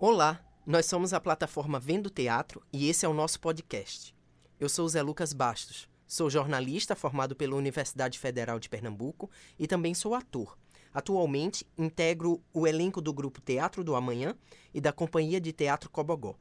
[0.00, 4.14] Olá, nós somos a plataforma Vendo Teatro e esse é o nosso podcast.
[4.58, 9.92] Eu sou Zé Lucas Bastos, sou jornalista formado pela Universidade Federal de Pernambuco e também
[9.92, 10.56] sou ator.
[10.94, 14.34] Atualmente, integro o elenco do grupo Teatro do Amanhã
[14.72, 16.34] e da Companhia de Teatro Cobogó.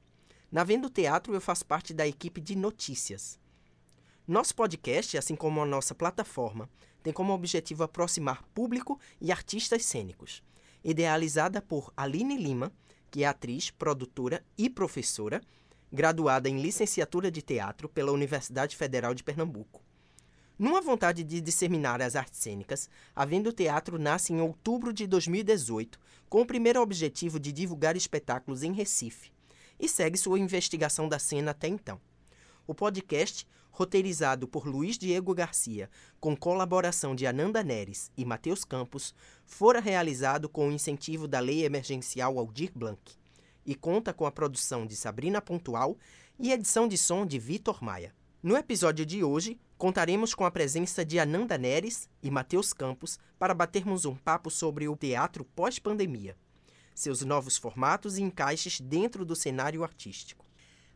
[0.49, 3.37] Na Vendo Teatro, eu faço parte da equipe de notícias.
[4.25, 6.69] Nosso podcast, assim como a nossa plataforma,
[7.03, 10.41] tem como objetivo aproximar público e artistas cênicos.
[10.81, 12.71] Idealizada por Aline Lima,
[13.11, 15.41] que é atriz, produtora e professora,
[15.91, 19.83] graduada em licenciatura de teatro pela Universidade Federal de Pernambuco.
[20.57, 25.99] Numa vontade de disseminar as artes cênicas, a Vendo Teatro nasce em outubro de 2018,
[26.29, 29.31] com o primeiro objetivo de divulgar espetáculos em Recife,
[29.79, 31.99] e segue sua investigação da cena até então.
[32.65, 39.13] O podcast, roteirizado por Luiz Diego Garcia, com colaboração de Ananda Neres e Matheus Campos,
[39.45, 42.99] fora realizado com o incentivo da Lei Emergencial Aldir Blanc
[43.65, 45.97] e conta com a produção de Sabrina Pontual
[46.39, 48.15] e edição de som de Vitor Maia.
[48.41, 53.53] No episódio de hoje, contaremos com a presença de Ananda Neres e Matheus Campos para
[53.53, 56.35] batermos um papo sobre o teatro pós-pandemia,
[56.97, 60.43] seus novos formatos e encaixes dentro do cenário artístico.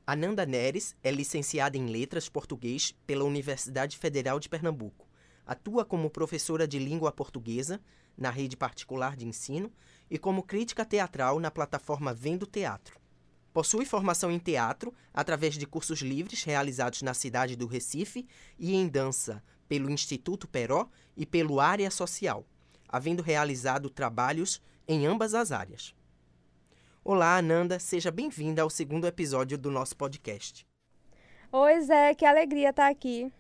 [0.05, 5.07] Ananda Neres é licenciada em Letras Português pela Universidade Federal de Pernambuco.
[5.45, 7.79] Atua como professora de língua portuguesa
[8.17, 9.71] na rede particular de ensino
[10.09, 12.99] e como crítica teatral na plataforma Vendo Teatro.
[13.53, 18.87] Possui formação em teatro através de cursos livres realizados na cidade do Recife e em
[18.87, 22.43] dança pelo Instituto Peró e pelo Área Social,
[22.89, 24.59] havendo realizado trabalhos
[24.91, 25.95] em ambas as áreas.
[27.01, 30.67] Olá, Ananda, seja bem-vinda ao segundo episódio do nosso podcast.
[31.49, 33.31] Oi, Zé, que alegria estar aqui.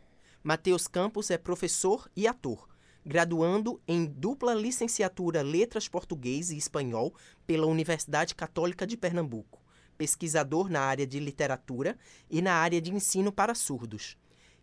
[0.41, 2.69] Matheus Campos é professor e ator,
[3.05, 7.13] graduando em dupla licenciatura Letras Português e Espanhol
[7.45, 9.59] pela Universidade Católica de Pernambuco
[9.97, 11.95] pesquisador na área de literatura
[12.27, 14.17] e na área de ensino para surdos,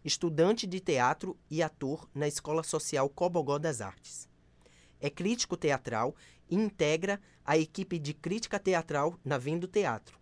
[0.05, 4.29] estudante de teatro e ator na Escola Social Cobogó das Artes.
[5.01, 6.15] É crítico teatral
[6.49, 10.19] e integra a equipe de crítica teatral na Vendo Teatro.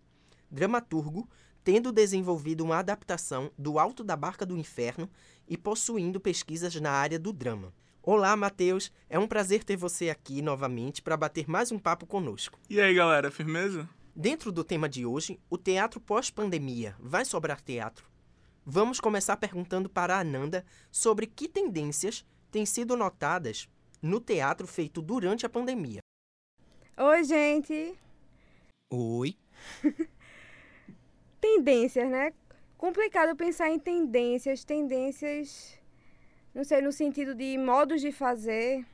[0.49, 1.27] Dramaturgo,
[1.63, 5.09] tendo desenvolvido uma adaptação do Alto da Barca do Inferno
[5.47, 7.73] e possuindo pesquisas na área do drama.
[8.01, 8.89] Olá, Matheus.
[9.09, 12.57] É um prazer ter você aqui novamente para bater mais um papo conosco.
[12.69, 13.89] E aí, galera, firmeza?
[14.15, 18.09] Dentro do tema de hoje, o teatro pós-pandemia vai sobrar teatro?
[18.65, 23.67] Vamos começar perguntando para a Ananda sobre que tendências têm sido notadas
[24.01, 25.99] no teatro feito durante a pandemia.
[26.99, 27.95] Oi, gente.
[28.89, 29.37] Oi.
[31.39, 32.33] tendências, né?
[32.77, 35.79] Complicado pensar em tendências, tendências,
[36.53, 38.85] não sei, no sentido de modos de fazer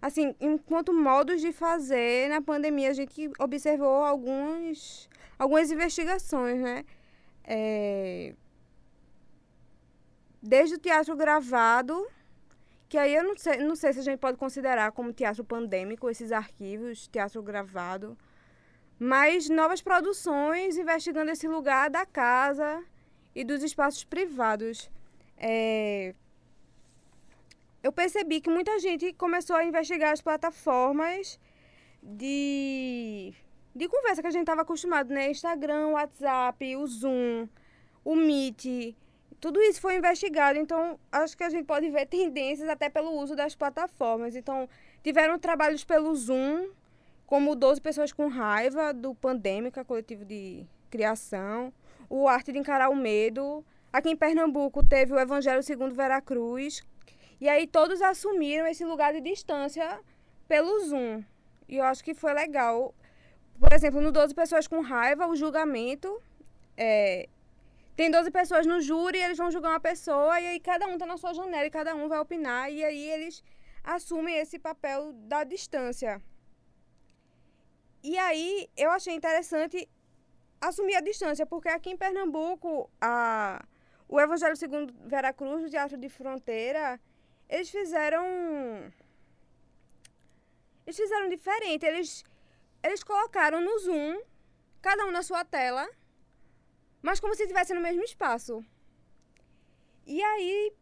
[0.00, 6.84] assim, enquanto modos de fazer, na pandemia a gente observou alguns, algumas investigações, né?
[7.42, 8.34] É,
[10.42, 12.06] desde o teatro gravado,
[12.94, 16.08] que aí eu não sei, não sei se a gente pode considerar como teatro pandêmico,
[16.08, 18.16] esses arquivos, teatro gravado,
[19.00, 22.84] mas novas produções investigando esse lugar da casa
[23.34, 24.88] e dos espaços privados.
[25.36, 26.14] É,
[27.82, 31.40] eu percebi que muita gente começou a investigar as plataformas
[32.00, 33.34] de,
[33.74, 35.32] de conversa que a gente estava acostumado, né?
[35.32, 37.48] Instagram, WhatsApp, o Zoom,
[38.04, 38.94] o Meet.
[39.44, 43.36] Tudo isso foi investigado, então acho que a gente pode ver tendências até pelo uso
[43.36, 44.34] das plataformas.
[44.34, 44.66] Então,
[45.02, 46.70] tiveram trabalhos pelo Zoom,
[47.26, 51.74] como 12 Pessoas com Raiva, do Pandêmica, coletivo de criação,
[52.08, 53.62] o Arte de Encarar o Medo.
[53.92, 56.82] Aqui em Pernambuco teve o Evangelho segundo Veracruz,
[57.38, 60.00] e aí todos assumiram esse lugar de distância
[60.48, 61.22] pelo Zoom.
[61.68, 62.94] E eu acho que foi legal.
[63.60, 66.18] Por exemplo, no 12 Pessoas com Raiva, o julgamento.
[66.78, 67.28] É,
[67.96, 71.06] tem 12 pessoas no júri, eles vão julgar uma pessoa, e aí cada um tá
[71.06, 73.42] na sua janela e cada um vai opinar, e aí eles
[73.82, 76.20] assumem esse papel da distância.
[78.02, 79.88] E aí eu achei interessante
[80.60, 83.64] assumir a distância, porque aqui em Pernambuco, a,
[84.08, 87.00] o Evangelho segundo Veracruz, o Teatro de Fronteira,
[87.48, 88.24] eles fizeram.
[90.86, 91.86] Eles fizeram diferente.
[91.86, 92.24] Eles,
[92.82, 94.20] eles colocaram no Zoom,
[94.82, 95.88] cada um na sua tela,
[97.04, 98.64] mas como se estivesse no mesmo espaço.
[100.06, 100.72] E aí,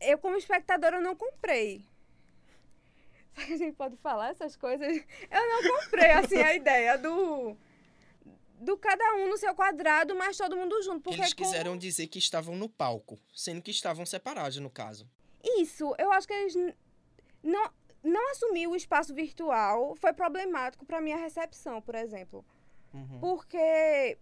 [0.00, 1.84] eu como espectadora não comprei.
[3.36, 4.96] A gente pode falar essas coisas?
[5.30, 7.56] Eu não comprei, assim, a ideia do
[8.62, 11.00] do cada um no seu quadrado, mas todo mundo junto.
[11.02, 15.08] Porque Eles como- quiseram dizer que estavam no palco, sendo que estavam separados, no caso.
[15.42, 16.54] Isso, eu acho que eles
[17.42, 17.70] não,
[18.02, 22.44] não assumir o espaço virtual foi problemático para minha recepção, por exemplo.
[22.92, 23.18] Uhum.
[23.20, 24.18] Porque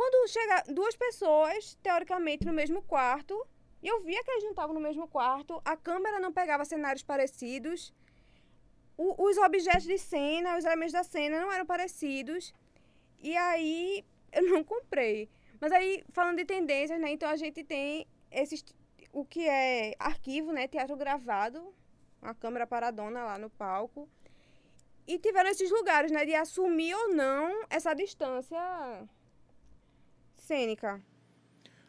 [0.00, 3.46] quando chega duas pessoas, teoricamente, no mesmo quarto,
[3.82, 7.02] e eu via que eles não estavam no mesmo quarto, a câmera não pegava cenários
[7.02, 7.92] parecidos,
[8.96, 12.54] o- os objetos de cena, os elementos da cena não eram parecidos,
[13.18, 14.02] e aí
[14.32, 15.28] eu não comprei.
[15.60, 18.64] Mas aí, falando de tendências, né, então a gente tem esses,
[19.12, 21.74] o que é arquivo, né, teatro gravado,
[22.22, 24.08] uma câmera paradona lá no palco,
[25.06, 28.58] e tiveram esses lugares, né, de assumir ou não essa distância
[30.50, 31.00] cênica.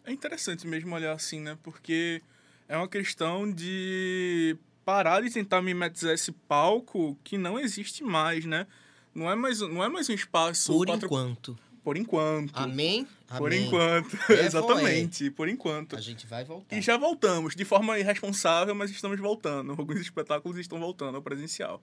[0.05, 1.57] É interessante mesmo olhar assim, né?
[1.63, 2.21] Porque
[2.69, 4.55] é uma questão de
[4.85, 8.67] parar de tentar mimetizar esse palco que não existe mais, né?
[9.15, 10.71] Não é mais, não é mais um espaço...
[10.73, 11.57] Por quatro- enquanto.
[11.83, 12.55] Por enquanto.
[12.55, 13.07] Amém?
[13.35, 13.65] Por Amém.
[13.65, 14.15] enquanto.
[14.31, 15.95] É, Exatamente, por enquanto.
[15.95, 16.75] A gente vai voltar.
[16.77, 19.71] E já voltamos, de forma irresponsável, mas estamos voltando.
[19.71, 21.81] Alguns espetáculos estão voltando ao presencial.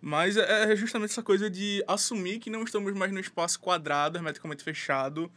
[0.00, 4.18] Mas é é justamente essa coisa de assumir que não estamos mais no espaço quadrado,
[4.18, 5.32] hermeticamente fechado,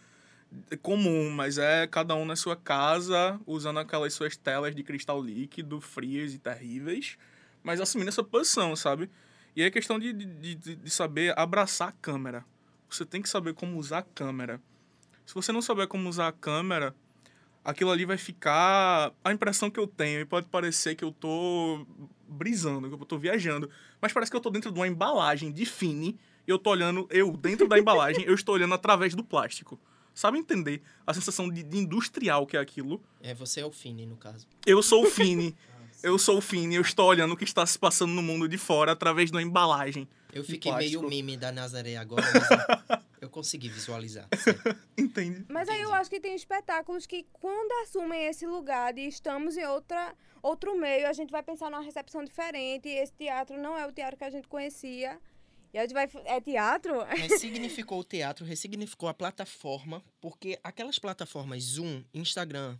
[0.81, 5.79] comum, mas é cada um na sua casa, usando aquelas suas telas de cristal líquido,
[5.79, 7.17] frias e terríveis,
[7.63, 9.09] mas assumindo essa posição, sabe?
[9.55, 12.45] E é questão de, de, de, saber abraçar a câmera.
[12.89, 14.61] Você tem que saber como usar a câmera.
[15.25, 16.95] Se você não souber como usar a câmera,
[17.63, 21.85] aquilo ali vai ficar a impressão que eu tenho e pode parecer que eu tô
[22.27, 23.69] brisando, que eu tô viajando,
[24.01, 26.17] mas parece que eu tô dentro de uma embalagem de fine
[26.47, 29.79] e eu tô olhando eu dentro da embalagem, eu estou olhando através do plástico.
[30.19, 33.01] Sabe entender a sensação de, de industrial que é aquilo?
[33.21, 34.45] É, você é o Fini, no caso.
[34.65, 35.55] Eu sou o fine.
[36.03, 38.57] Eu sou o Fini, eu estou olhando o que está se passando no mundo de
[38.57, 40.07] fora através de uma embalagem.
[40.31, 44.25] Eu fiquei meio meme da Nazaré agora, mas eu- consegui visualizar.
[44.97, 45.45] Entende?
[45.49, 49.65] Mas aí eu acho que tem espetáculos que, quando assumem esse lugar de estamos em
[49.65, 52.87] outra, outro meio, a gente vai pensar numa recepção diferente.
[52.87, 55.19] E esse teatro não é o teatro que a gente conhecia.
[55.73, 56.09] E a gente vai.
[56.25, 57.03] É teatro?
[57.03, 62.77] Ressignificou o teatro, ressignificou a plataforma, porque aquelas plataformas Zoom, Instagram,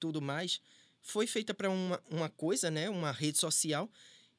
[0.00, 0.60] tudo mais,
[1.02, 2.88] foi feita para uma, uma coisa, né?
[2.88, 3.88] Uma rede social.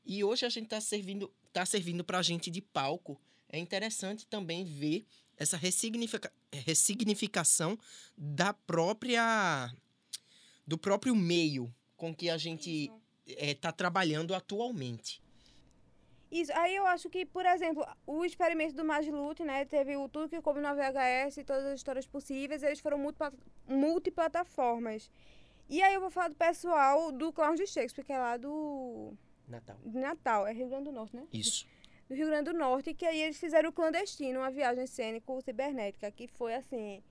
[0.05, 3.19] E hoje a gente está servindo, tá servindo para a gente de palco.
[3.47, 5.05] É interessante também ver
[5.37, 7.77] essa ressignifica, ressignificação
[8.17, 9.71] da própria
[10.65, 12.91] do próprio meio com que a gente
[13.25, 15.22] está trabalhando atualmente.
[16.39, 16.51] Isso.
[16.53, 19.65] Aí eu acho que, por exemplo, o experimento do Magilute, né?
[19.65, 22.63] Teve o Tudo que Coube no VHS e todas as histórias possíveis.
[22.63, 23.31] Eles foram multipla-
[23.67, 25.09] multiplataformas.
[25.69, 29.13] E aí eu vou falar do pessoal do Clowns de Shakespeare, que é lá do
[29.47, 29.77] Natal.
[29.85, 30.47] de Natal.
[30.47, 31.25] É Rio Grande do Norte, né?
[31.31, 31.65] Isso.
[32.09, 36.27] do Rio Grande do Norte, que aí eles fizeram o clandestino, uma viagem cênico-cibernética, que
[36.27, 37.01] foi, assim,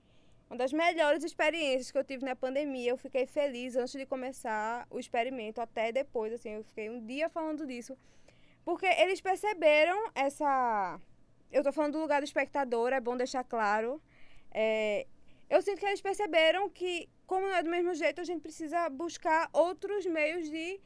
[0.49, 2.91] uma das melhores experiências que eu tive na pandemia.
[2.91, 7.27] Eu fiquei feliz antes de começar o experimento, até depois, assim, eu fiquei um dia
[7.29, 7.97] falando disso,
[8.63, 10.99] porque eles perceberam essa...
[11.51, 14.01] Eu tô falando do lugar do espectador, é bom deixar claro.
[14.51, 15.05] É,
[15.49, 18.89] Eu sinto que eles perceberam que, como não é do mesmo jeito, a gente precisa
[18.89, 20.79] buscar outros meios de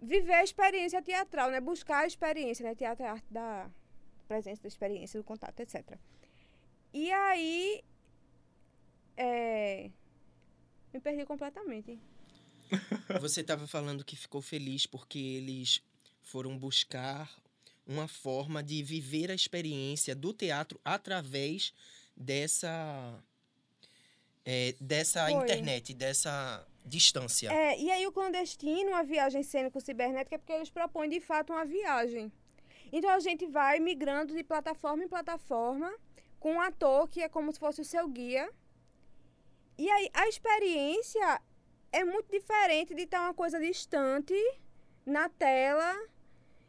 [0.00, 1.60] viver a experiência teatral, né?
[1.60, 2.74] Buscar a experiência, né?
[2.74, 3.70] Teatro é arte da
[4.26, 5.98] presença, da experiência, do contato, etc.
[6.92, 7.82] E aí.
[9.16, 9.90] É...
[10.92, 11.98] Me perdi completamente.
[13.20, 15.82] Você estava falando que ficou feliz porque eles
[16.24, 17.30] foram buscar
[17.86, 21.72] uma forma de viver a experiência do teatro através
[22.16, 23.22] dessa
[24.44, 25.32] é, dessa Foi.
[25.32, 27.52] internet, dessa distância.
[27.52, 31.64] É, e aí o clandestino, a viagem cênico-cibernética, é porque eles propõem de fato uma
[31.64, 32.30] viagem.
[32.92, 35.92] Então a gente vai migrando de plataforma em plataforma
[36.38, 38.50] com um ator que é como se fosse o seu guia.
[39.78, 41.40] E aí a experiência
[41.90, 44.34] é muito diferente de estar uma coisa distante
[45.06, 45.96] na tela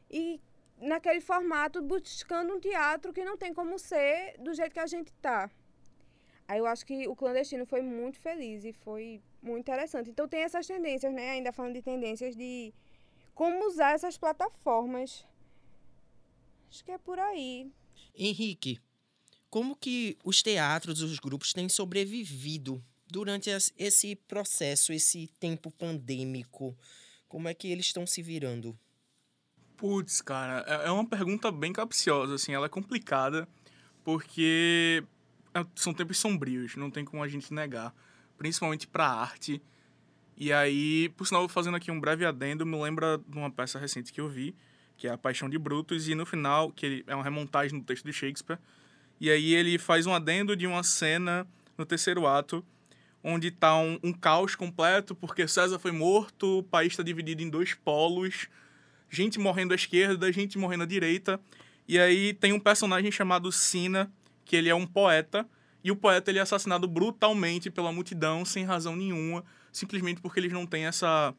[0.09, 0.39] e
[0.79, 5.11] naquele formato buscando um teatro que não tem como ser do jeito que a gente
[5.13, 5.49] tá.
[6.47, 10.11] Aí eu acho que o clandestino foi muito feliz e foi muito interessante.
[10.11, 11.31] Então tem essas tendências, né?
[11.31, 12.73] Ainda falando de tendências de
[13.33, 15.25] como usar essas plataformas.
[16.69, 17.71] Acho que é por aí.
[18.13, 18.79] Henrique,
[19.49, 26.77] como que os teatros, os grupos têm sobrevivido durante esse processo, esse tempo pandêmico?
[27.27, 28.77] Como é que eles estão se virando?
[29.77, 33.47] Putz, cara, é é uma pergunta bem capciosa, assim, ela é complicada,
[34.03, 35.03] porque
[35.53, 37.93] é- são tempos sombrios, não tem como a gente negar,
[38.37, 39.61] principalmente pra arte.
[40.37, 44.13] E aí, por sinal, fazendo aqui um breve adendo, me lembra de uma peça recente
[44.13, 44.55] que eu vi,
[44.97, 47.85] que é A Paixão de Brutus, e no final, que ele é uma remontagem do
[47.85, 48.59] texto de Shakespeare,
[49.19, 52.65] E aí ele faz um adendo de uma cena no terceiro ato,
[53.23, 57.49] onde tá um, um caos completo, porque César foi morto, o país está dividido em
[57.49, 58.47] dois polos,
[59.15, 61.39] gente morrendo à esquerda, gente morrendo à direita.
[61.87, 64.11] E aí tem um personagem chamado Sina,
[64.43, 65.47] que ele é um poeta,
[65.83, 70.51] e o poeta ele é assassinado brutalmente pela multidão, sem razão nenhuma, simplesmente porque eles
[70.51, 71.33] não têm essa,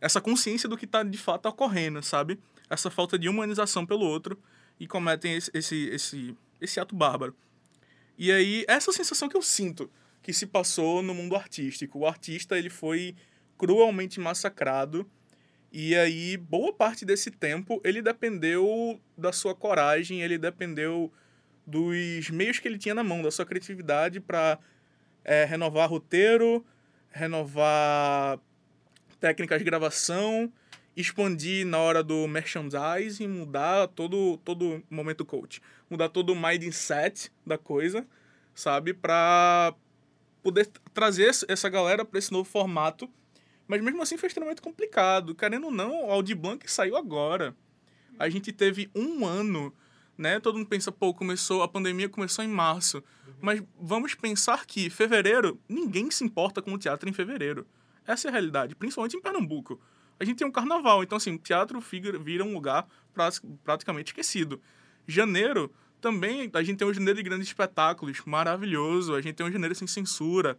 [0.00, 2.38] essa consciência do que está de fato ocorrendo, sabe?
[2.68, 4.38] Essa falta de humanização pelo outro,
[4.80, 7.34] e cometem esse, esse, esse, esse ato bárbaro.
[8.18, 9.90] E aí, essa sensação que eu sinto
[10.24, 11.98] que se passou no mundo artístico.
[11.98, 13.14] O artista ele foi
[13.58, 15.08] cruelmente massacrado
[15.76, 21.12] e aí, boa parte desse tempo, ele dependeu da sua coragem, ele dependeu
[21.66, 24.56] dos meios que ele tinha na mão, da sua criatividade para
[25.24, 26.64] é, renovar roteiro,
[27.10, 28.38] renovar
[29.18, 30.52] técnicas de gravação,
[30.96, 37.58] expandir na hora do merchandising, mudar todo todo momento coach, mudar todo o mindset da
[37.58, 38.06] coisa,
[38.54, 39.74] sabe, para
[40.40, 43.10] poder trazer essa galera para esse novo formato
[43.66, 45.34] mas mesmo assim foi extremamente complicado.
[45.34, 47.54] Querendo ou não, o Blanc saiu agora.
[48.18, 49.74] A gente teve um ano,
[50.16, 50.38] né?
[50.38, 53.02] Todo mundo pensa, pô, começou, a pandemia começou em março.
[53.40, 57.66] Mas vamos pensar que fevereiro, ninguém se importa com o teatro em fevereiro.
[58.06, 59.80] Essa é a realidade, principalmente em Pernambuco.
[60.20, 62.86] A gente tem um carnaval, então assim, o teatro vira um lugar
[63.64, 64.60] praticamente esquecido.
[65.06, 65.72] Janeiro,
[66.04, 69.14] também, a gente tem um janeiro de grandes espetáculos, maravilhoso.
[69.14, 70.58] A gente tem um janeiro sem censura.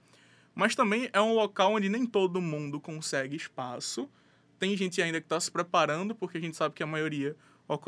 [0.56, 4.10] Mas também é um local onde nem todo mundo consegue espaço.
[4.58, 7.36] Tem gente ainda que está se preparando, porque a gente sabe que a maioria,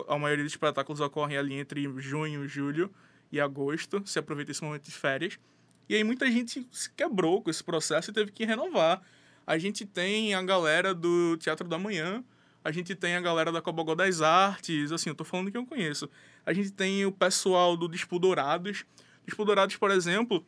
[0.08, 2.92] a maioria dos espetáculos ocorrem ali entre junho, julho
[3.32, 4.04] e agosto.
[4.06, 5.40] Se aproveita esse momento de férias.
[5.88, 9.02] E aí muita gente se quebrou com esse processo e teve que renovar.
[9.46, 12.22] A gente tem a galera do Teatro da Manhã,
[12.62, 15.66] a gente tem a galera da Cobogó das Artes, assim, eu tô falando que eu
[15.66, 16.10] conheço.
[16.46, 17.88] A gente tem o pessoal do.
[17.88, 20.46] Dispo Dourados, por exemplo,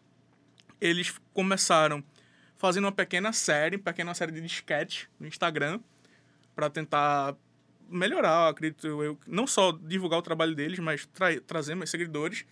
[0.80, 2.04] eles começaram
[2.58, 5.80] fazendo uma pequena série, pequena série de sketch no Instagram,
[6.54, 7.36] para tentar
[7.90, 12.46] melhorar, acredito eu, não só divulgar o trabalho deles, mas tra trazer mais seguidores.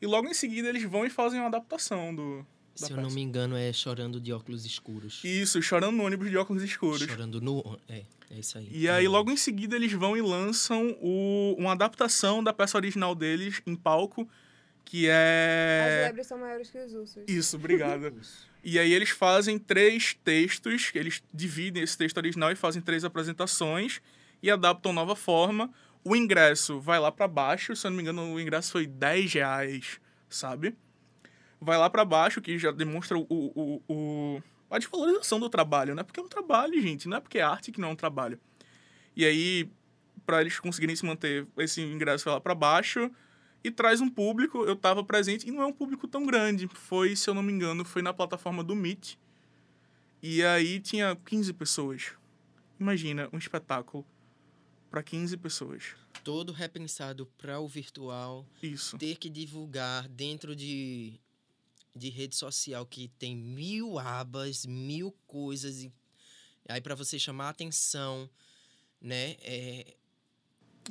[0.00, 2.46] E logo em seguida eles vão e fazem uma adaptação do.
[2.74, 3.00] Se eu peça.
[3.00, 5.22] não me engano, é Chorando de Óculos Escuros.
[5.24, 7.02] Isso, Chorando no ônibus de óculos escuros.
[7.02, 7.78] Chorando no.
[7.88, 8.68] É, é isso aí.
[8.70, 13.14] E aí, logo em seguida, eles vão e lançam o, uma adaptação da peça original
[13.14, 14.26] deles em palco
[14.90, 16.00] que é...
[16.02, 17.22] As lebres são maiores que os ursos.
[17.28, 18.12] Isso, obrigada.
[18.64, 24.02] e aí eles fazem três textos, eles dividem esse texto original e fazem três apresentações
[24.42, 25.70] e adaptam nova forma.
[26.02, 29.32] O ingresso vai lá para baixo, se eu não me engano, o ingresso foi 10
[29.32, 30.74] reais, sabe?
[31.60, 36.02] Vai lá para baixo, que já demonstra o, o, o, a desvalorização do trabalho, né?
[36.02, 38.40] Porque é um trabalho, gente, não é porque é arte que não é um trabalho.
[39.14, 39.70] E aí,
[40.26, 43.08] para eles conseguirem se manter, esse ingresso vai lá para baixo
[43.62, 44.64] e traz um público.
[44.64, 46.68] Eu estava presente e não é um público tão grande.
[46.68, 49.16] Foi, se eu não me engano, foi na plataforma do Meet.
[50.22, 52.12] E aí tinha 15 pessoas.
[52.78, 54.06] Imagina um espetáculo
[54.90, 55.94] para 15 pessoas.
[56.24, 58.46] Todo repensado para o virtual.
[58.62, 58.98] Isso.
[58.98, 61.18] Ter que divulgar dentro de,
[61.94, 65.82] de rede social que tem mil abas, mil coisas.
[65.82, 65.92] E
[66.68, 68.28] aí para você chamar a atenção,
[69.00, 69.36] né?
[69.40, 69.96] É,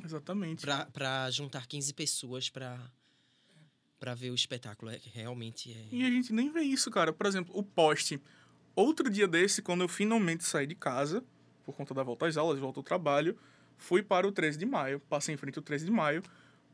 [0.04, 0.66] Exatamente.
[0.92, 2.78] Para juntar 15 pessoas para
[3.98, 4.90] para ver o espetáculo.
[4.90, 5.88] É, realmente é.
[5.92, 7.12] E a gente nem vê isso, cara.
[7.12, 8.20] Por exemplo, o poste.
[8.74, 11.22] Outro dia desse, quando eu finalmente saí de casa,
[11.64, 13.38] por conta da volta às aulas, volta ao trabalho,
[13.76, 15.00] fui para o 13 de maio.
[15.00, 16.22] Passei em frente ao 13 de maio.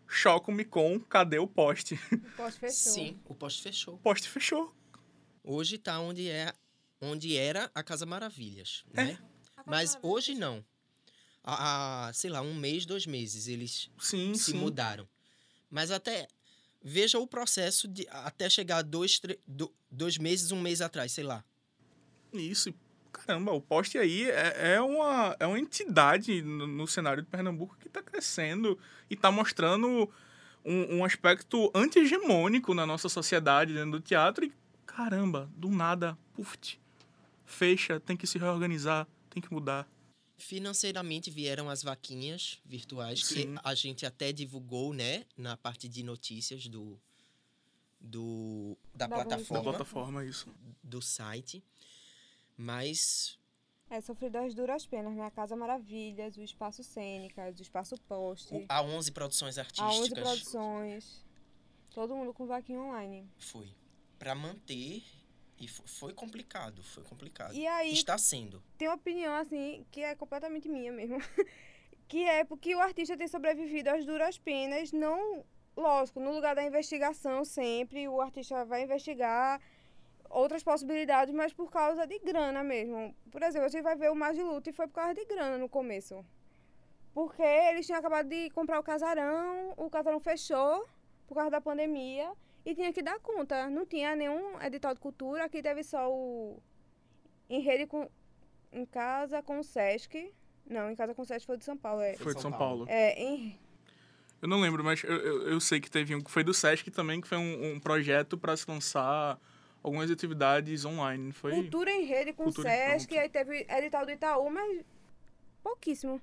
[0.07, 1.99] Choco-me com cadê o poste?
[2.13, 2.93] O poste fechou.
[2.93, 3.95] Sim, o poste fechou.
[3.95, 4.73] O poste fechou.
[5.43, 6.55] Hoje tá onde é
[7.01, 9.05] onde era a Casa Maravilhas, é.
[9.05, 9.19] né?
[9.67, 10.65] Mas hoje não
[11.47, 14.59] há, sei lá, um mês, dois meses, eles sim, se sim.
[14.59, 15.09] mudaram.
[15.71, 16.29] Mas até.
[16.89, 19.21] Veja o processo de até chegar dois,
[19.91, 21.45] dois meses, um mês atrás, sei lá.
[22.33, 22.73] Isso,
[23.13, 27.77] caramba, o poste aí é, é, uma, é uma entidade no, no cenário de Pernambuco
[27.81, 28.79] que está crescendo
[29.11, 30.09] e está mostrando
[30.65, 34.53] um, um aspecto anti-hegemônico na nossa sociedade dentro do teatro e,
[34.85, 36.79] caramba, do nada, puf,
[37.45, 39.89] fecha, tem que se reorganizar, tem que mudar.
[40.39, 43.55] Financeiramente vieram as vaquinhas virtuais, Sim.
[43.55, 47.01] que a gente até divulgou, né, na parte de notícias do,
[47.99, 49.65] do da, da plataforma.
[49.65, 50.55] Da plataforma, isso.
[50.83, 51.65] Do site.
[52.57, 53.39] Mas.
[53.89, 55.25] É, sofri das duras penas, né?
[55.25, 58.55] A Casa Maravilhas, o Espaço Cênicas, o Espaço Poste.
[58.55, 59.97] O, a 11 produções artísticas.
[59.97, 61.25] A 11 produções.
[61.95, 63.27] Todo mundo com vaquinha online.
[63.39, 63.69] Foi.
[64.19, 65.03] Para manter
[65.59, 67.55] e foi complicado, foi complicado.
[67.55, 68.63] E aí, Está sendo.
[68.77, 71.19] Tem uma opinião, assim, que é completamente minha mesmo.
[72.09, 75.45] que é porque o artista tem sobrevivido às duras penas, não
[75.77, 79.61] lógico, no lugar da investigação sempre, o artista vai investigar
[80.31, 83.15] outras possibilidades, mas por causa de grana mesmo.
[83.31, 85.69] Por exemplo, a gente vai ver o Magiluto e foi por causa de grana no
[85.69, 86.25] começo.
[87.13, 90.87] Porque eles tinham acabado de comprar o casarão, o casarão fechou
[91.27, 92.33] por causa da pandemia
[92.67, 93.71] e tinha que dar conta.
[93.71, 96.61] Não tinha nenhum edital de cultura, aqui teve só o
[97.49, 98.11] em rede com
[98.73, 100.33] em casa com o Sesc.
[100.69, 102.15] Não, em casa com o Sesc foi de São Paulo, é.
[102.17, 102.85] Foi de São Paulo.
[102.89, 103.57] É, em
[104.43, 106.91] Eu não lembro, mas eu, eu, eu sei que teve um que foi do Sesc
[106.91, 109.41] também, que foi um, um projeto para se lançar
[109.81, 111.31] algumas atividades online.
[111.31, 113.23] Foi Cultura em rede com o Sesc, pronto.
[113.23, 114.85] aí teve edital do Itaú, mas
[115.63, 116.21] pouquíssimo.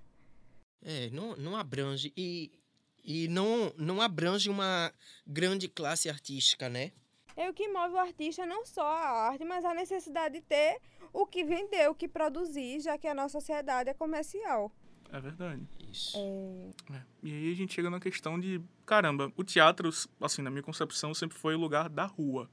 [0.85, 2.11] É, não, não abrange.
[2.17, 2.51] E,
[3.03, 4.91] e não, não abrange uma
[5.27, 6.91] grande classe artística, né?
[7.35, 10.79] É o que move o artista não só a arte, mas a necessidade de ter
[11.11, 14.71] o que vender, o que produzir, já que a nossa sociedade é comercial.
[15.11, 15.67] É verdade.
[15.91, 16.17] Isso.
[16.91, 17.01] É.
[17.21, 19.89] E aí a gente chega na questão de, caramba, o teatro,
[20.21, 22.49] assim, na minha concepção, sempre foi o lugar da rua.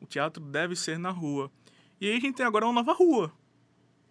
[0.00, 1.50] O teatro deve ser na rua.
[2.00, 3.32] E aí a gente tem agora uma nova rua.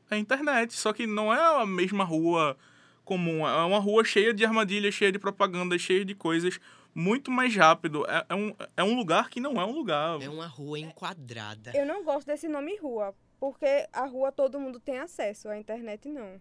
[0.10, 0.74] É a internet.
[0.74, 2.58] Só que não é a mesma rua
[3.04, 3.48] comum.
[3.48, 6.60] É uma rua cheia de armadilhas, cheia de propaganda, cheia de coisas.
[6.96, 8.06] Muito mais rápido.
[8.08, 10.22] É, é um, é um lugar que não é um lugar.
[10.22, 11.72] É uma rua enquadrada.
[11.76, 16.08] Eu não gosto desse nome rua, porque a rua todo mundo tem acesso, a internet
[16.08, 16.40] não.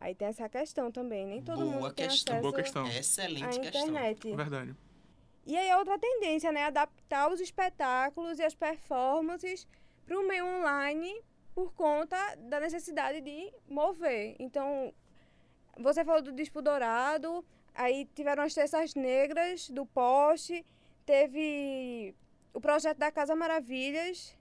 [0.00, 2.34] Aí tem essa questão também, nem todo Boa mundo tem questão.
[2.34, 2.86] acesso Boa questão.
[2.88, 3.88] Excelente à questão.
[3.88, 4.34] internet.
[4.36, 4.74] Verdade.
[5.46, 6.64] E aí é outra tendência, né?
[6.64, 9.66] Adaptar os espetáculos e as performances
[10.04, 11.14] para o meio online
[11.54, 14.34] por conta da necessidade de mover.
[14.40, 14.92] Então,
[15.78, 20.64] você falou do Dispo Dourado, aí tiveram as Terças Negras do Poste,
[21.06, 22.14] teve
[22.54, 24.36] o projeto da Casa Maravilhas,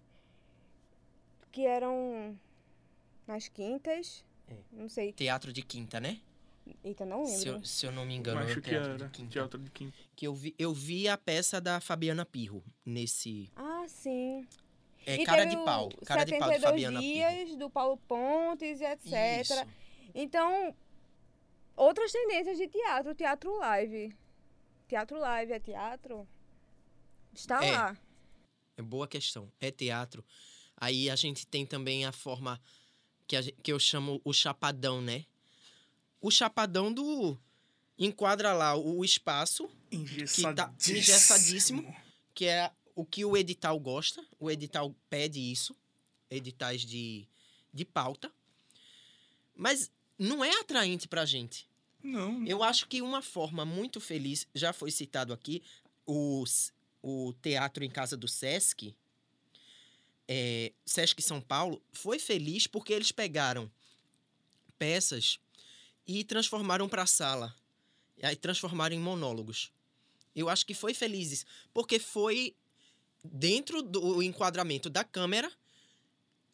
[1.52, 2.38] que eram
[3.28, 4.24] nas quintas.
[4.50, 4.56] É.
[4.72, 5.14] Não sei.
[5.14, 6.20] Teatro de quinta, né?
[6.84, 7.62] Eita, não Se lembro.
[7.62, 9.32] eu, se eu não me Eu engano, acho era que teatro era de quinta.
[9.32, 9.98] teatro de quinta.
[10.16, 13.50] Que eu vi, eu vi a peça da Fabiana Pirro nesse.
[13.56, 14.48] Ah, sim.
[15.06, 15.90] É e cara de pau.
[16.06, 17.14] Cara de pau de 72 Fabiana Pirro.
[17.30, 19.12] dias do Paulo Pontes e etc.
[19.42, 19.66] Isso.
[20.14, 20.74] Então,
[21.76, 24.16] outras tendências de teatro, teatro live.
[24.88, 26.28] Teatro live é teatro?
[27.34, 27.72] Está É.
[27.72, 27.98] lá.
[28.78, 29.52] É boa questão.
[29.60, 30.24] É teatro.
[30.78, 32.60] Aí a gente tem também a forma
[33.28, 35.26] que, a que eu chamo o chapadão, né?
[36.20, 37.38] O chapadão do.
[37.98, 40.98] Enquadra lá o espaço, Engessadíssimo.
[40.98, 41.96] engessadíssimo.
[42.34, 44.26] que é o que o edital gosta.
[44.40, 45.76] O edital pede isso.
[46.30, 47.28] Editais de,
[47.72, 48.32] de pauta.
[49.56, 51.68] Mas não é atraente pra gente.
[52.04, 52.46] Não.
[52.46, 55.62] Eu acho que uma forma muito feliz, já foi citado aqui,
[56.06, 58.96] o, S- o Teatro em Casa do Sesc,
[60.28, 63.70] é, Sesc São Paulo, foi feliz porque eles pegaram
[64.80, 65.40] peças
[66.08, 67.56] e transformaram para sala.
[68.18, 69.72] E aí transformaram em monólogos.
[70.36, 72.56] Eu acho que foi feliz isso, porque foi
[73.24, 75.52] dentro do enquadramento da câmera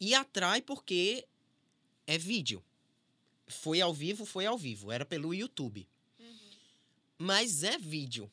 [0.00, 1.26] e atrai porque
[2.06, 2.62] é vídeo.
[3.48, 4.92] Foi ao vivo, foi ao vivo.
[4.92, 5.88] Era pelo YouTube.
[7.16, 8.30] Mas é vídeo.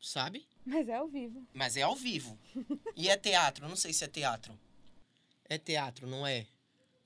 [0.00, 0.46] Sabe?
[0.64, 1.46] Mas é ao vivo.
[1.54, 2.38] Mas é ao vivo.
[2.96, 3.68] E é teatro.
[3.68, 4.58] Não sei se é teatro.
[5.48, 6.46] É teatro, não é?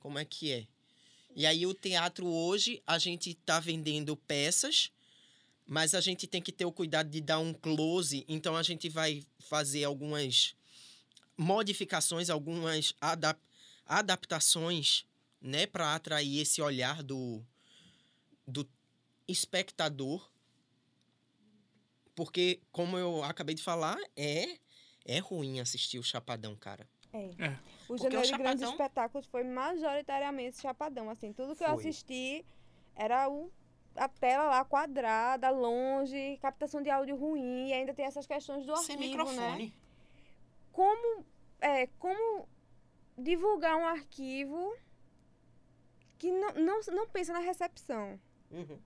[0.00, 0.66] Como é que é?
[1.36, 4.92] E aí o teatro hoje, a gente tá vendendo peças,
[5.66, 8.24] mas a gente tem que ter o cuidado de dar um close.
[8.28, 10.54] Então a gente vai fazer algumas
[11.36, 13.40] modificações, algumas adap
[13.86, 15.04] adaptações,
[15.44, 17.44] né, para atrair esse olhar do
[18.48, 18.66] do
[19.28, 20.28] espectador.
[22.14, 24.58] Porque como eu acabei de falar, é
[25.06, 26.88] é ruim assistir o Chapadão, cara.
[27.12, 27.18] É.
[27.38, 27.58] É.
[27.84, 31.32] O Porque Janeiro o Grandes Chapadão- Espetáculos foi majoritariamente chapadão, assim.
[31.32, 31.78] Tudo que eu Foi.
[31.78, 32.44] assisti
[32.96, 33.52] era o,
[33.94, 38.74] a tela lá quadrada, longe, captação de áudio ruim, e ainda tem essas questões do
[38.78, 39.24] Sem arquivo, né?
[39.26, 39.74] microfone.
[40.72, 41.24] Como,
[41.60, 42.48] é, como
[43.18, 44.74] divulgar um arquivo
[46.24, 48.18] que não, não, não pensa na recepção?
[48.50, 48.78] Uhum.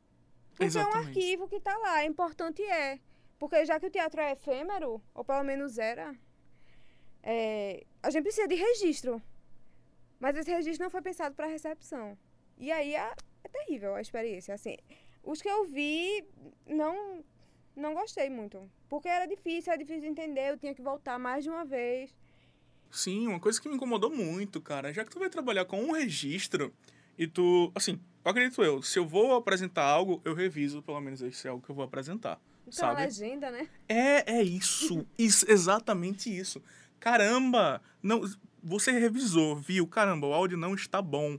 [0.51, 1.07] Porque é um Exatamente.
[1.07, 2.99] arquivo que tá lá, é importante é.
[3.39, 6.17] Porque já que o teatro é efêmero, ou pelo menos era,
[7.23, 9.23] é, a gente precisa de registro.
[10.19, 12.19] Mas esse registro não foi pensado para recepção.
[12.57, 14.53] E aí é, é terrível a experiência.
[14.53, 14.77] Assim,
[15.23, 16.27] os que eu vi,
[16.67, 17.25] não,
[17.77, 18.69] não gostei muito.
[18.89, 22.13] Porque era difícil, era difícil de entender, eu tinha que voltar mais de uma vez.
[22.91, 25.93] Sim, uma coisa que me incomodou muito, cara, já que tu vai trabalhar com um
[25.93, 26.75] registro
[27.19, 31.47] e tu, assim, acredito eu, se eu vou apresentar algo, eu reviso pelo menos esse
[31.47, 33.03] é algo que eu vou apresentar, Então a sabe?
[33.03, 33.69] legenda, né?
[33.89, 36.63] É, é isso, isso, exatamente isso.
[37.01, 38.21] Caramba, não,
[38.63, 39.87] você revisou, viu?
[39.87, 41.39] Caramba, o áudio não está bom.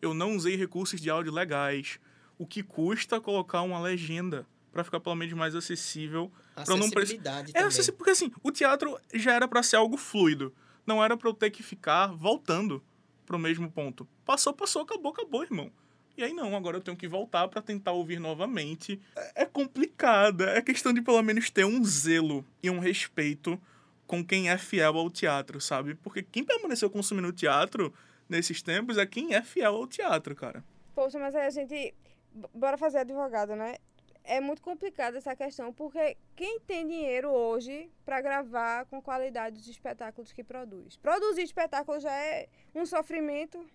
[0.00, 1.98] Eu não usei recursos de áudio legais.
[2.38, 4.46] O que custa colocar uma legenda?
[4.70, 6.30] para ficar pelo menos mais acessível.
[6.54, 7.66] Pra não preci- Acessibilidade É, também.
[7.68, 10.54] acessi- porque assim, o teatro já era pra ser algo fluido.
[10.86, 12.80] Não era pra eu ter que ficar voltando
[13.28, 14.08] pro mesmo ponto.
[14.24, 15.70] Passou, passou, acabou, acabou, irmão.
[16.16, 18.98] E aí não, agora eu tenho que voltar pra tentar ouvir novamente.
[19.14, 23.60] É é complicado, é questão de pelo menos ter um zelo e um respeito
[24.06, 25.94] com quem é fiel ao teatro, sabe?
[25.94, 27.92] Porque quem permaneceu consumindo teatro
[28.26, 30.64] nesses tempos é quem é fiel ao teatro, cara.
[30.94, 31.94] Poxa, mas aí a gente.
[32.54, 33.76] Bora fazer advogado, né?
[34.30, 39.66] É muito complicado essa questão, porque quem tem dinheiro hoje para gravar com qualidade dos
[39.66, 40.98] espetáculos que produz?
[40.98, 43.66] Produzir espetáculo já é um sofrimento,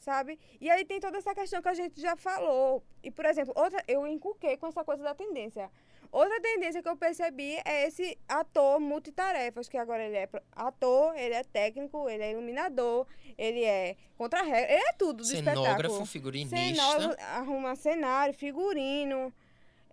[0.00, 0.40] sabe?
[0.60, 2.82] E aí tem toda essa questão que a gente já falou.
[3.00, 5.70] E, por exemplo, outra, eu encuquei com essa coisa da tendência.
[6.10, 11.34] Outra tendência que eu percebi é esse ator multitarefas, que agora ele é ator, ele
[11.34, 13.06] é técnico, ele é iluminador,
[13.38, 16.06] ele é contra-regra, ele é tudo do Cenógrafo, espetáculo.
[16.06, 16.56] figurinista.
[16.56, 19.32] Cenógrafo, arruma cenário, figurino,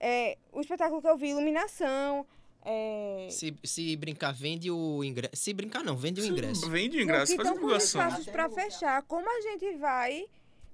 [0.06, 2.26] é, o espetáculo que eu vi, iluminação,
[2.66, 5.36] é, Se, se brincar, vende o ingresso.
[5.36, 6.70] Se brincar, não, vende o ingresso.
[6.70, 8.02] Vende o ingresso, faz estão com os divulgação.
[8.02, 9.02] espaços para fechar.
[9.04, 10.26] Como a gente vai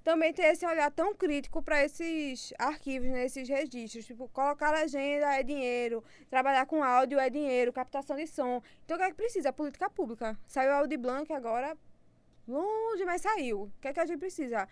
[0.04, 4.06] também ter esse olhar tão crítico para esses arquivos, né, esses registros?
[4.06, 8.62] Tipo, colocar legenda é dinheiro, trabalhar com áudio é dinheiro, captação de som.
[8.84, 9.52] Então, o que é que precisa?
[9.52, 10.38] Política pública.
[10.46, 11.76] Saiu a Audi Blanc agora,
[12.46, 13.62] longe, mas saiu.
[13.62, 14.68] O que é que a gente precisa?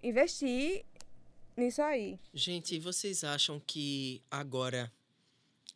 [0.00, 0.84] Investir
[1.56, 2.18] nisso aí.
[2.34, 4.92] Gente, vocês acham que agora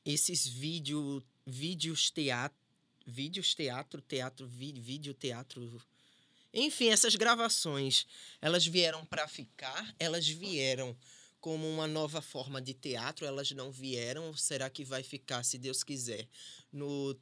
[0.04, 2.58] esses vídeo, vídeos teatro,
[3.06, 5.82] vídeos teatro, teatro, vídeo teatro,
[6.52, 8.06] enfim, essas gravações,
[8.40, 9.94] elas vieram para ficar?
[9.98, 10.96] Elas vieram
[11.40, 13.24] como uma nova forma de teatro?
[13.24, 14.36] Elas não vieram?
[14.36, 16.28] Será que vai ficar, se Deus quiser,
[16.72, 17.16] no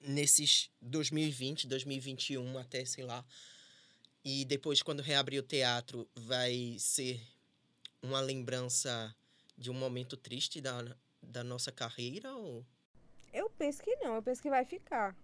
[0.00, 3.24] nesses 2020, 2021 até sei lá?
[4.24, 7.20] E depois quando reabrir o teatro vai ser
[8.02, 9.14] uma lembrança
[9.56, 10.84] de um momento triste da,
[11.22, 12.34] da nossa carreira?
[12.34, 12.64] Ou...
[13.32, 15.16] Eu penso que não, eu penso que vai ficar.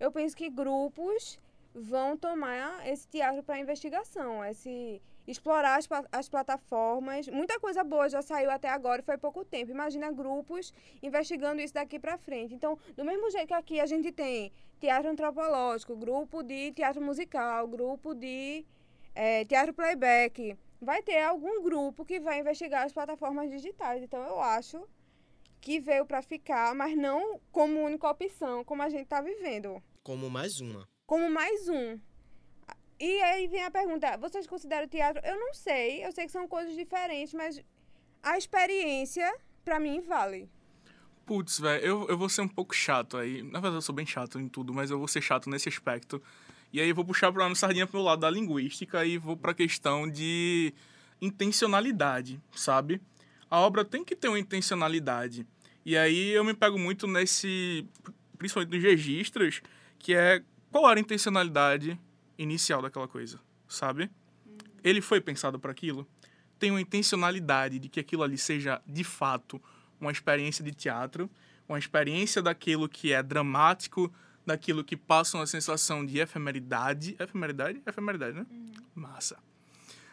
[0.00, 1.38] Eu penso que grupos
[1.74, 7.28] vão tomar esse teatro para investigação, esse explorar as, as plataformas.
[7.28, 9.70] Muita coisa boa já saiu até agora foi pouco tempo.
[9.70, 12.54] Imagina grupos investigando isso daqui para frente.
[12.54, 17.68] Então, do mesmo jeito que aqui a gente tem teatro antropológico, grupo de teatro musical,
[17.68, 18.64] grupo de
[19.14, 24.02] eh, teatro playback, vai ter algum grupo que vai investigar as plataformas digitais.
[24.02, 24.86] Então, eu acho
[25.60, 29.82] que veio para ficar, mas não como única opção, como a gente está vivendo.
[30.02, 30.88] Como mais uma.
[31.06, 31.98] Como mais um.
[33.00, 35.24] E aí vem a pergunta: vocês consideram o teatro?
[35.24, 37.62] Eu não sei, eu sei que são coisas diferentes, mas
[38.22, 39.32] a experiência,
[39.64, 40.50] para mim, vale.
[41.26, 43.42] Putz, velho, eu, eu vou ser um pouco chato aí.
[43.42, 46.22] Na verdade, eu sou bem chato em tudo, mas eu vou ser chato nesse aspecto.
[46.72, 50.08] E aí eu vou puxar pra sardinha pro lado da linguística e vou pra questão
[50.08, 50.72] de
[51.20, 53.00] intencionalidade, sabe?
[53.50, 55.46] A obra tem que ter uma intencionalidade.
[55.84, 57.86] E aí eu me pego muito nesse,
[58.36, 59.62] principalmente nos registros,
[59.98, 61.98] que é qual era a intencionalidade
[62.36, 64.10] inicial daquela coisa, sabe?
[64.84, 66.06] Ele foi pensado para aquilo?
[66.58, 69.60] Tem uma intencionalidade de que aquilo ali seja de fato
[70.00, 71.30] uma experiência de teatro,
[71.68, 74.12] uma experiência daquilo que é dramático,
[74.48, 77.14] daquilo que passa uma sensação de efemeridade.
[77.18, 77.82] Efemeridade?
[77.86, 78.46] Efemeridade, né?
[78.94, 79.38] Massa.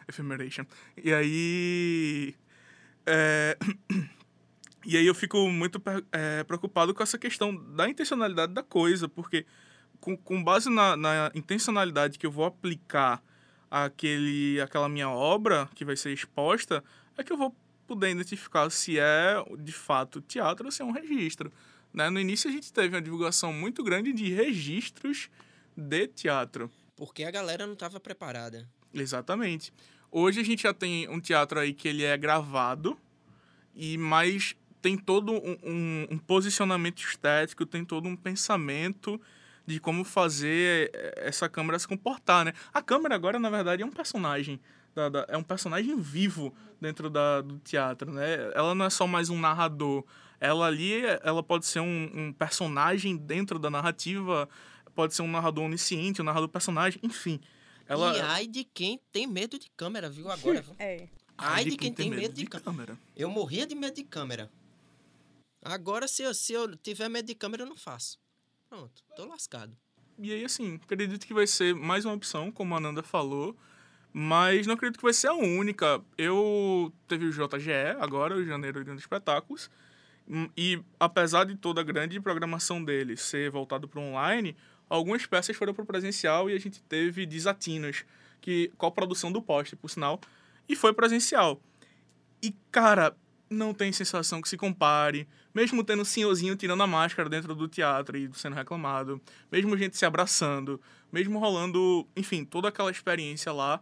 [0.06, 0.64] Ephemeration.
[1.02, 2.34] E aí.
[3.04, 3.56] é,
[4.88, 9.44] E aí eu fico muito é, preocupado com essa questão da intencionalidade da coisa, porque
[9.98, 13.20] com, com base na, na intencionalidade que eu vou aplicar
[13.68, 16.84] aquele, aquela minha obra que vai ser exposta,
[17.18, 17.52] é que eu vou
[17.84, 21.52] poder identificar se é de fato teatro ou se é um registro.
[21.96, 22.10] Né?
[22.10, 25.30] No início a gente teve uma divulgação muito grande de registros
[25.74, 26.70] de teatro.
[26.94, 28.68] Porque a galera não estava preparada.
[28.92, 29.72] Exatamente.
[30.12, 32.98] Hoje a gente já tem um teatro aí que ele é gravado,
[33.74, 39.18] e mas tem todo um, um- um posicionamento estético, tem todo um pensamento
[39.66, 42.52] de como fazer eh, essa câmera se comportar, né?
[42.72, 44.60] A câmera agora, na verdade, é um personagem.
[44.94, 48.50] da- da- é um personagem vivo dentro da, do teatro, né?
[48.54, 50.02] Ela não é só mais um narrador.
[50.40, 54.48] Ela ali, ela pode ser um, um personagem dentro da narrativa,
[54.94, 57.40] pode ser um narrador onisciente, um narrador personagem, enfim.
[57.86, 60.30] Ela, E ai de quem tem medo de câmera, viu?
[60.30, 60.60] Agora.
[60.60, 60.74] viu?
[60.80, 61.08] É.
[61.38, 62.64] ai de quem tem medo de câmera.
[62.64, 62.98] câmera.
[63.14, 64.50] Eu morria de medo de câmera.
[65.62, 68.18] Agora, se eu, se eu tiver medo de câmera, eu não faço.
[68.68, 69.76] Pronto, tô lascado.
[70.18, 73.56] E aí, assim, acredito que vai ser mais uma opção, como a Nanda falou,
[74.12, 76.02] mas não acredito que vai ser a única.
[76.16, 77.70] Eu teve o JGE
[78.00, 79.70] agora, o Janeiro de Espetáculos,
[80.56, 84.56] e apesar de toda a grande programação dele ser voltado para online,
[84.88, 88.04] algumas peças foram para o presencial e a gente teve desatinos,
[88.40, 90.20] que, produção do poste, por sinal,
[90.68, 91.60] e foi presencial.
[92.42, 93.16] E, cara,
[93.48, 97.68] não tem sensação que se compare, mesmo tendo um senhorzinho tirando a máscara dentro do
[97.68, 100.80] teatro e sendo reclamado, mesmo gente se abraçando,
[101.12, 103.80] mesmo rolando, enfim, toda aquela experiência lá,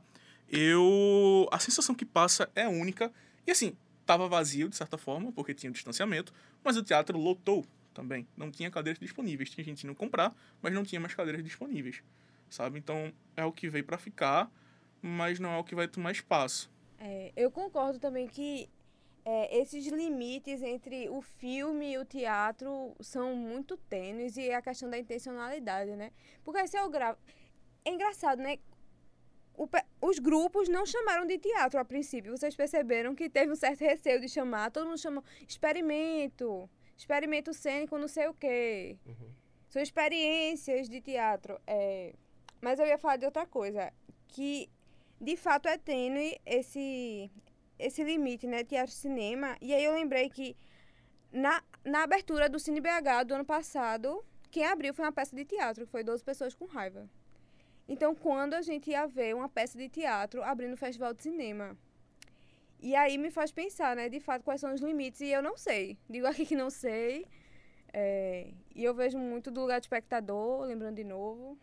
[0.49, 3.11] eu a sensação que passa é única.
[3.47, 8.27] E assim, tava vazio de certa forma, porque tinha distanciamento, mas o teatro lotou também.
[8.37, 12.03] Não tinha cadeiras disponíveis, tinha gente indo comprar, mas não tinha mais cadeiras disponíveis,
[12.51, 12.79] sabe?
[12.79, 14.51] Então, é o que veio para ficar,
[15.01, 16.71] mas não é o que vai tomar espaço.
[16.99, 18.69] É, eu concordo também que
[19.25, 24.91] é, esses limites entre o filme e o teatro são muito tênues e a questão
[24.91, 26.13] da intencionalidade, né?
[26.45, 27.19] Porque se eu gravo.
[27.85, 28.59] É engraçado, né?
[29.57, 29.69] O,
[30.01, 32.37] os grupos não chamaram de teatro a princípio.
[32.37, 34.71] Vocês perceberam que teve um certo receio de chamar.
[34.71, 38.97] Todo mundo chamou experimento, experimento cênico, não sei o quê.
[39.07, 39.31] Uhum.
[39.69, 41.61] São experiências de teatro.
[41.67, 42.15] É...
[42.61, 43.93] Mas eu ia falar de outra coisa.
[44.29, 44.69] Que
[45.21, 47.31] de fato é tênue esse,
[47.79, 48.65] esse limite, né?
[48.65, 49.57] Teatro-cinema.
[49.61, 50.57] E aí eu lembrei que
[51.33, 55.45] na, na abertura do Cine BH do ano passado, quem abriu foi uma peça de
[55.45, 57.09] teatro, que foi 12 pessoas com raiva.
[57.89, 61.77] Então, quando a gente ia ver uma peça de teatro abrindo o festival de cinema.
[62.81, 65.21] E aí me faz pensar, né, de fato, quais são os limites.
[65.21, 65.99] E eu não sei.
[66.09, 67.27] Digo aqui que não sei.
[67.93, 71.59] É, e eu vejo muito do lugar de espectador, lembrando de novo.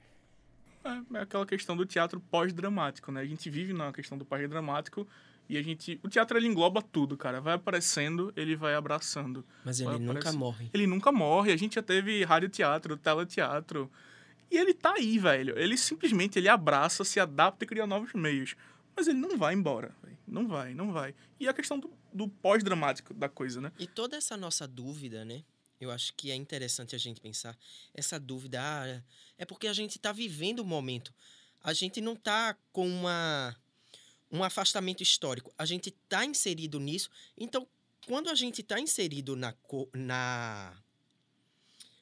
[0.84, 3.22] É, é aquela questão do teatro pós-dramático, né?
[3.22, 5.08] A gente vive na questão do pós-dramático
[5.50, 6.00] e a gente.
[6.02, 7.42] O teatro ele engloba tudo, cara.
[7.42, 9.46] Vai aparecendo, ele vai abraçando.
[9.66, 10.70] Mas ele nunca morre.
[10.74, 11.52] Ele nunca morre.
[11.52, 13.92] A gente já teve radioteatro, teleteatro.
[14.52, 15.58] E ele tá aí, velho.
[15.58, 18.56] Ele simplesmente ele abraça, se adapta e cria novos meios.
[18.94, 19.96] Mas ele não vai embora.
[20.04, 20.18] Véio.
[20.28, 21.16] Não vai, não vai.
[21.40, 23.72] E a questão do, do pós-dramático da coisa, né?
[23.80, 25.44] E toda essa nossa dúvida, né?
[25.80, 27.58] Eu acho que é interessante a gente pensar.
[27.94, 29.02] Essa dúvida ah,
[29.38, 31.14] é porque a gente está vivendo o momento.
[31.64, 33.56] A gente não está com uma,
[34.30, 35.54] um afastamento histórico.
[35.58, 37.10] A gente está inserido nisso.
[37.38, 37.68] Então,
[38.06, 39.56] quando a gente está inserido na,
[39.94, 40.81] na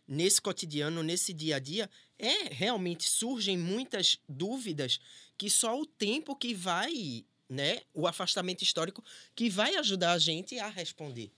[0.09, 4.99] nesse cotidiano, nesse dia a dia, é realmente surgem muitas dúvidas
[5.37, 9.03] que só o tempo que vai, né, o afastamento histórico
[9.35, 11.31] que vai ajudar a gente a responder.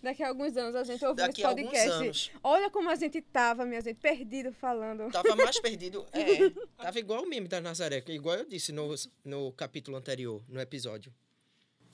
[0.00, 2.32] Daqui a alguns anos a gente ouviu esse podcast.
[2.42, 5.10] Olha como a gente tava, minha gente, perdido falando.
[5.12, 6.04] Tava mais perdido.
[6.12, 8.92] É, tava igual o meme da Nazaré, igual eu disse no,
[9.24, 11.14] no capítulo anterior, no episódio.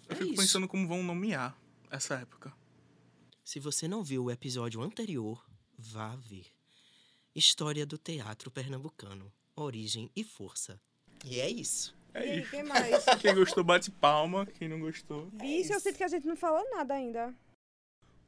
[0.09, 0.43] Eu é fico isso.
[0.43, 1.59] pensando como vão nomear
[1.91, 2.51] essa época.
[3.45, 5.45] Se você não viu o episódio anterior,
[5.79, 6.47] vá ver.
[7.35, 10.81] História do teatro pernambucano, origem e força.
[11.25, 11.97] E é isso.
[12.13, 12.51] É e isso.
[12.51, 13.05] Quem mais?
[13.23, 15.29] Quem gostou bate palma, quem não gostou.
[15.35, 17.33] Vixe, é eu sinto que a gente não falou nada ainda.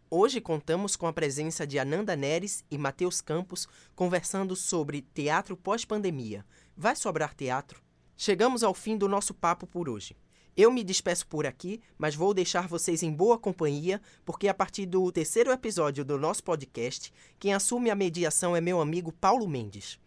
[0.09, 6.45] Hoje contamos com a presença de Ananda Neres e Matheus Campos conversando sobre teatro pós-pandemia.
[6.77, 7.81] Vai sobrar teatro?
[8.17, 10.17] Chegamos ao fim do nosso papo por hoje.
[10.63, 14.85] Eu me despeço por aqui, mas vou deixar vocês em boa companhia, porque a partir
[14.85, 19.99] do terceiro episódio do nosso podcast, quem assume a mediação é meu amigo Paulo Mendes.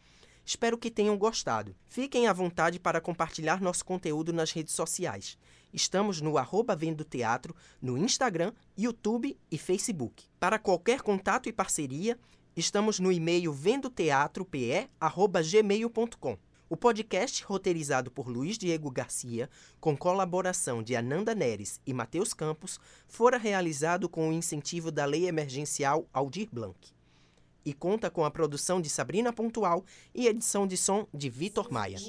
[0.45, 1.75] Espero que tenham gostado.
[1.87, 5.39] Fiquem à vontade para compartilhar nosso conteúdo nas redes sociais.
[5.73, 10.25] Estamos no arroba Vendo Teatro, no Instagram, YouTube e Facebook.
[10.39, 12.15] Para qualquer contato e parceria,
[12.55, 16.37] estamos no e-mail vendoteatrope.gmail.com.
[16.73, 19.47] O podcast, roteirizado por Luiz Diego Garcia,
[19.79, 25.27] com colaboração de Ananda Neres e Matheus Campos, fora realizado com o incentivo da Lei
[25.27, 26.75] Emergencial Aldir Blanc.
[27.63, 31.99] E conta com a produção de Sabrina Pontual e edição de som de Vitor Maia.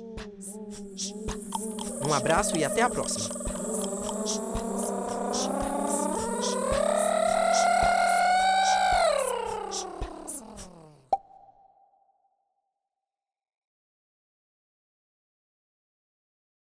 [2.09, 3.35] Um abraço e até a próxima!